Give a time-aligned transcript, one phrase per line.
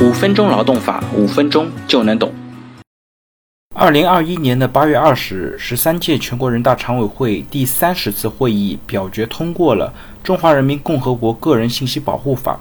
[0.00, 2.32] 五分钟劳动法，五分钟就能懂。
[3.74, 9.92] 二零二一年的八月二十日，十三届全国人大常委会第三十次会议表决通过了
[10.26, 12.54] 《中华人民共和国个人信息保护法》，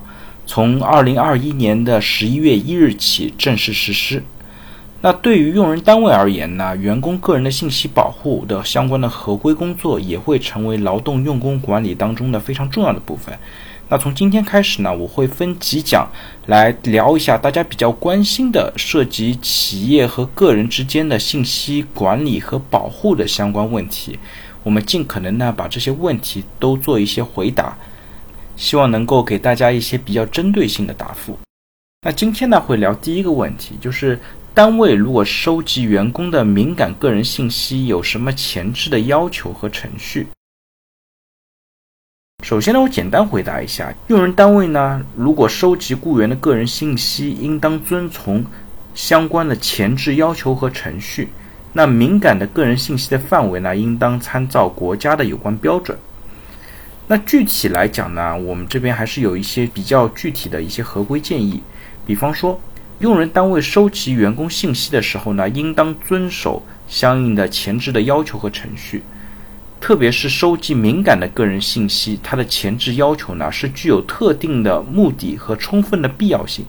[0.46, 4.22] 从二零二一年的十一月一日起正式实施。
[5.00, 13.34] 那对于用人单位而言呢，员工个人的信息保护的相关的合规工作也会成为劳动用工管理当中的非常重要的部分。
[13.92, 16.08] 那从今天开始呢，我会分几讲
[16.46, 24.20] 来聊一下大家比较关心的涉及企业和个人之间的信息管理和保护的相关问题。
[24.62, 27.76] 我们尽可能呢把这些问题都做一些回答，
[28.56, 31.38] 希望能够给大家一些比较针对性的答复。
[32.02, 34.20] 那今天呢会聊第一个问题，就是。
[34.52, 40.28] 单位如果收集员工的敏感个人信息，有什么前置的要求和程序？
[42.42, 48.44] 首先呢，我简单回答一下：用人单位呢，如果收集雇员的个人信息，应当遵从
[48.96, 51.30] 相关的前置要求和程序。
[51.74, 55.98] 那敏感的个人信息的范围呢，应当参照国家的有关标准。
[57.08, 61.62] 那具体来讲呢，我们这边还是有一些比较具体的一些合规建议，
[62.06, 62.60] 比方说。
[63.00, 69.02] 用人单位收集员工信息的时候呢，应当遵守相应的前置的要求和程序。
[69.80, 76.66] 特别是收集敏感的个人信息，它的前置要求呢是具有特定的目的和充分的必要性。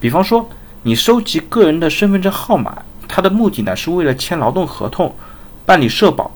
[0.00, 0.48] 比方说，
[0.82, 5.14] 你收集个人的身份证号码，它的目的呢是为了签劳动合同、
[5.64, 6.30] 办理社保、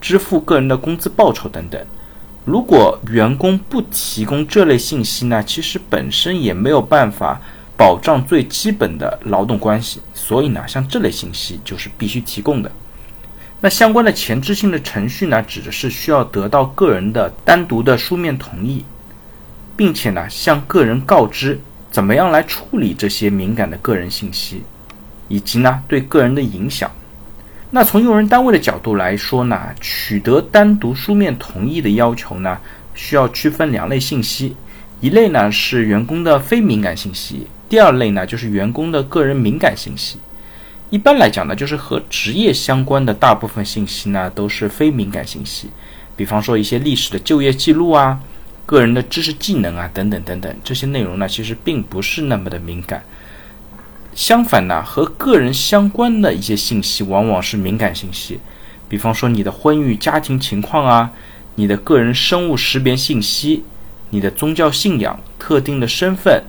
[0.00, 1.80] 支付个人的工资报酬等等。
[2.44, 7.40] 如果员工不提供这类信息呢，其实本身也没有办法。
[7.76, 12.70] 保障最基本的劳动关系，所以呢，像这类信息就是必须提供的。
[13.64, 18.84] 那相关的前置性的程序呢，指的是需要得到个人的单独的书面同意，
[19.74, 21.58] 并且呢，向个人告知
[21.90, 24.62] 怎么样来处理这些敏感的个人信息，
[25.28, 26.90] 以及呢对个人的影响。
[27.70, 32.58] 那从用人单位的角度来说呢，取得单独书面同意的要求呢，
[32.94, 34.54] 需要区分两类信息，
[35.00, 37.46] 一类呢是员工的非敏感信息。
[37.70, 40.18] 第二类呢，就是员工的个人敏感信息。
[40.94, 45.68] 一般来讲呢，就是和职业相关的大部分信息呢，都是非敏感信息。
[46.14, 48.20] 比方说一些历史的就业记录啊、
[48.64, 53.02] 个人的知识技能啊等等等等，这些内容呢，其实并不是那么的敏感。
[54.14, 58.38] 相反呢，和个人相关的一些信息，往往是敏感信息。
[58.88, 61.10] 比方说你的婚育家庭情况啊，
[61.56, 63.64] 你的个人生物识别信息，
[64.10, 66.40] 你的宗教信仰、特定的身份。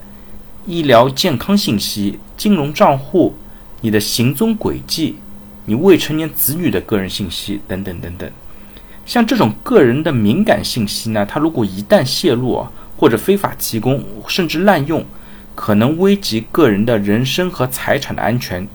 [0.68, 3.36] 医疗健康信息、金融账户、
[3.81, 5.16] 你的行踪轨迹、
[5.66, 8.30] 你未成年子女的个人信息等等等等，
[9.06, 15.06] 像这种个人的敏感信息呢，它如果一旦泄露啊，或者非法提供，甚至滥用，
[15.53, 18.68] 可能危及个人的人身和财产的安全，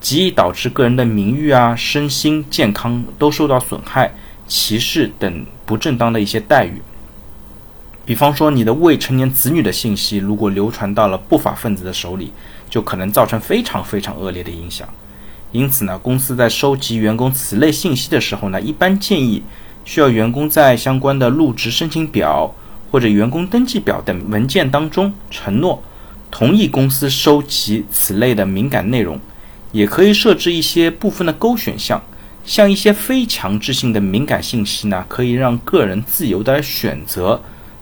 [0.00, 4.12] 极易导致个人的名誉啊、身心健康都受到损害、
[4.46, 6.80] 歧视等不正当的一些待遇。
[8.08, 12.32] 比方说，你的未成年子女的信息如果流传到了不法分子的手里，
[12.70, 14.88] 就可能造成非常非常恶劣的影响。
[15.52, 19.42] 因此呢，公司在收集员工此类信息的时候呢，一般建议
[19.84, 22.50] 需要员工在相关的入职申请表
[22.90, 25.82] 或者员工登记表等文件当中承诺
[26.30, 29.20] 同意公司收集此类的敏感内容，
[29.70, 32.02] 也可以设置一些部分的勾选项，
[32.42, 37.38] 像一些非强制性的敏感信息呢，可以让个人自由的选择。